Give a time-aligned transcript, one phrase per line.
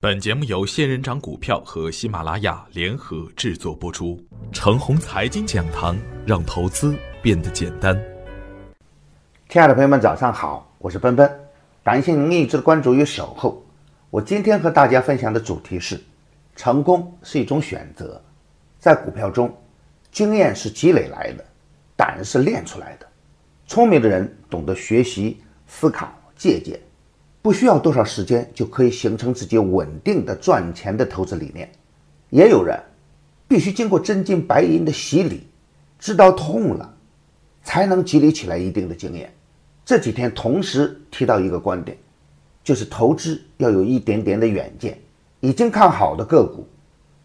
[0.00, 4.16] 本节目由仙人掌股票和喜马拉雅联合制作播出。
[4.52, 8.00] 程红财经讲堂，让投资变得简单。
[9.48, 11.28] 亲爱的朋友们，早上好，我是奔奔，
[11.82, 13.60] 感谢您一直的关注与守候。
[14.08, 16.00] 我今天和大家分享的主题是：
[16.54, 18.22] 成功是一种选择。
[18.78, 19.52] 在股票中，
[20.12, 21.44] 经验是积累来的，
[21.96, 23.06] 胆是练出来的。
[23.66, 26.78] 聪明的人懂得学习、思考、借鉴。
[27.40, 31.70] 不需要多少时间就可以形成自己稳定的赚钱的投资理念，
[32.30, 32.78] 也有人
[33.46, 35.46] 必须经过真金白银的洗礼，
[35.98, 36.94] 知道痛了，
[37.62, 39.32] 才能积累起来一定的经验。
[39.84, 41.96] 这几天同时提到一个观点，
[42.62, 44.98] 就是投资要有一点点的远见。
[45.40, 46.66] 已经看好的个股，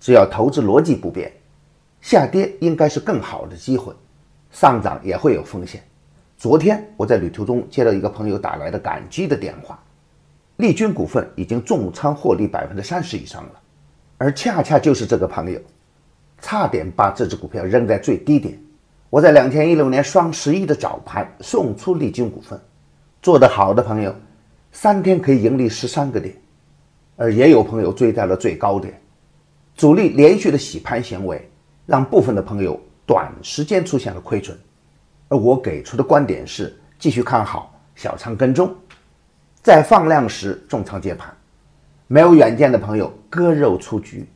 [0.00, 1.30] 只要投资逻辑不变，
[2.00, 3.92] 下跌应该是更好的机会，
[4.50, 5.82] 上涨也会有风险。
[6.38, 9.78] 昨天我在旅途中接到一个朋友打来的感激的电话。
[10.58, 13.52] 利君股份已经重仓获利百分之三十以上了，
[14.16, 15.60] 而恰恰就是这个朋友，
[16.40, 18.58] 差点把这只股票扔在最低点。
[19.08, 22.60] 我在两千一六年双十一的早盘送出利君股份，
[23.22, 24.12] 做得好的朋友，
[24.72, 26.34] 三天可以盈利十三个点，
[27.14, 29.00] 而也有朋友追在了最高点。
[29.76, 31.48] 主力连续的洗盘行为，
[31.86, 34.58] 让部分的朋友短时间出现了亏损，
[35.28, 38.74] 而我给出的观点是继续看好，小仓跟踪。
[39.68, 41.30] 在放量时重仓接盘，
[42.06, 44.26] 没有远见的朋友割肉出局，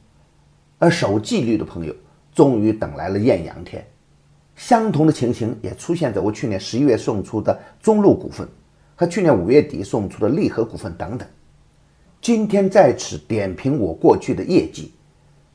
[0.79, 1.97] 而守纪律的朋友
[2.35, 3.83] 终于等来了艳阳天。
[4.57, 8.47] 相同的情形也出现在我去年十一月送出的中路股份
[8.95, 11.27] 和去年五月底送出的利和股份等等。
[12.21, 14.93] 今天在此点评我过去的业绩，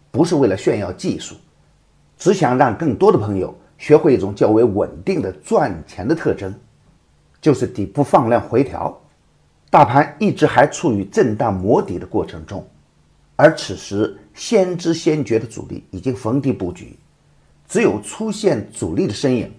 [0.10, 1.36] 不是为了炫耀技术，
[2.18, 6.52] 只想让更多的朋友学会一种较为稳定的赚钱的特征，
[7.40, 9.00] 就是底部放量回调。
[9.70, 12.66] 大盘一直还处于震荡磨底的过程中，
[13.36, 16.98] 而此时先知先觉的主力已经逢低布局，
[17.68, 19.52] 只有出现主力的身影，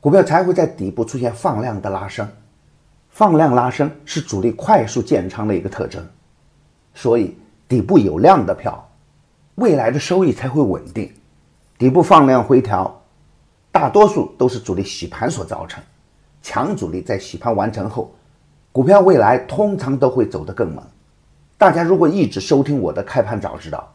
[0.00, 2.26] 股票才会在底部出现放量的拉升。
[3.10, 6.02] 放量拉升是主力快速建仓的一个特征，
[6.94, 7.36] 所以
[7.68, 8.90] 底部有量的票，
[9.56, 11.12] 未来的收益才会稳定。
[11.76, 13.02] 底部放量回调，
[13.70, 15.82] 大多数都是主力洗盘所造成，
[16.40, 18.14] 强主力在洗盘完成后。
[18.76, 20.84] 股票未来通常都会走得更猛。
[21.56, 23.90] 大家如果一直收听我的开盘早知道，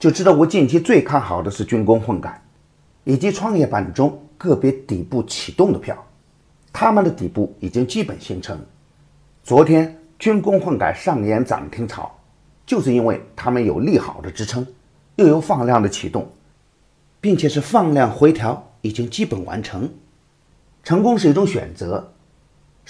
[0.00, 2.42] 就知道我近期最看好的是军工混改，
[3.04, 5.96] 以及创业板中个别底部启动的票，
[6.72, 8.58] 他们的底部已经基本形成。
[9.44, 12.10] 昨天军工混改上演涨停潮，
[12.66, 14.66] 就是因为他们有利好的支撑，
[15.14, 16.28] 又有放量的启动，
[17.20, 19.88] 并且是放量回调已经基本完成。
[20.82, 22.12] 成功是一种选择。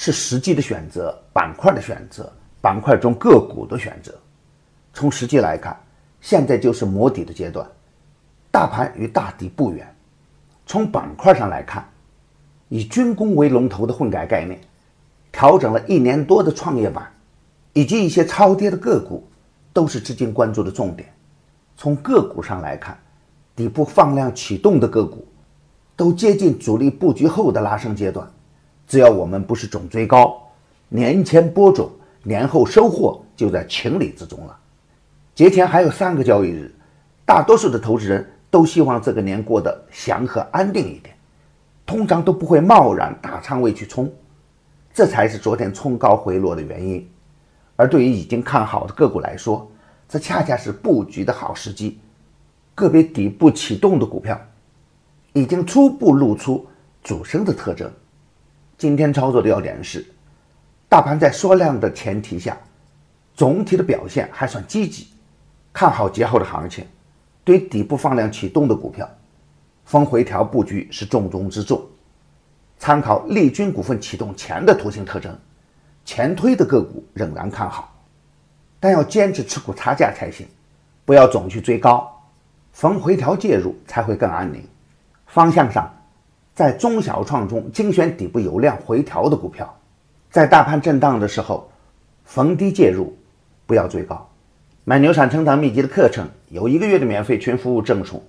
[0.03, 4.19] 是实际的选择，板块的选择，板块中个股的选择。
[4.94, 5.78] 从实际来看，
[6.22, 7.71] 现在就是磨底的阶段，
[8.50, 9.87] 大盘与大底不远。
[10.65, 11.87] 从板块上来看，
[12.71, 14.59] 以军工为龙头的混改概念，
[15.31, 17.06] 调整了一年多的创业板，
[17.75, 19.28] 以及一些超跌的个股，
[19.75, 21.12] 都是资金关注的重点。
[21.77, 22.99] 从个股上来看，
[23.55, 25.28] 底部放量启动的个股，
[25.94, 28.27] 都接近主力布局后的拉升阶段。
[28.90, 30.36] 只要我们不是总追高，
[30.88, 31.88] 年前播种，
[32.24, 34.58] 年后收获就在情理之中了。
[35.32, 36.74] 节前还有三个交易日，
[37.24, 41.14] 大多数的投资人都希望这个年过得祥和安定一点，
[41.86, 44.12] 通常都不会贸然大仓位去冲，
[44.92, 47.08] 这才是昨天冲高回落的原因。
[47.76, 49.70] 而对于已经看好的个股来说，
[50.08, 52.00] 这恰恰是布局的好时机。
[52.74, 54.36] 个别底部启动的股票，
[55.32, 56.66] 已经初步露出
[57.04, 57.88] 主升的特征。
[58.80, 60.02] 今天操作的要点是，
[60.88, 62.56] 大盘在缩量的前提下，
[63.34, 65.08] 总体的表现还算积极，
[65.70, 66.82] 看好节后的行情。
[67.44, 69.06] 对底部放量启动的股票，
[69.84, 71.86] 逢回调布局是重中之重。
[72.78, 75.38] 参考利君股份启动前的图形特征，
[76.06, 77.94] 前推的个股仍然看好，
[78.80, 80.48] 但要坚持持股差价才行，
[81.05, 82.10] 不要总去追高，
[82.72, 84.66] 逢回调介入才会更安宁。
[85.26, 85.87] 方向上。
[86.60, 89.74] 在中小创中精选底部有量回调的股票，
[90.30, 91.66] 在大盘震荡的时候
[92.26, 93.16] 逢低介入，
[93.64, 94.28] 不要追高。
[94.84, 98.22] 买牛产成长秘籍的课程有一个月的免费群服务赠送，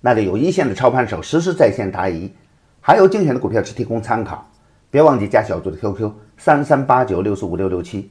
[0.00, 2.32] 那里有一线的操盘手实时在线答疑，
[2.80, 4.50] 还有精选的股票只提供参考。
[4.90, 8.10] 别忘记加小组的 QQ 三三八九六四五六六七，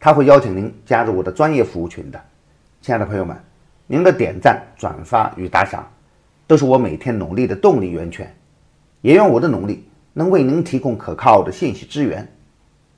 [0.00, 2.20] 他会邀请您加入我的专业服务群的。
[2.80, 3.36] 亲爱的朋友们，
[3.86, 5.88] 您的点赞、转发与打赏，
[6.48, 8.28] 都是我每天努力的动力源泉。
[9.02, 9.84] 也愿我的努力
[10.14, 12.26] 能为您提供可靠的信息资源。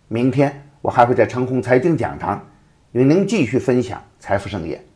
[0.08, 2.46] 明天我还会在长虹财经讲堂
[2.92, 4.93] 与您继续分享财富盛宴。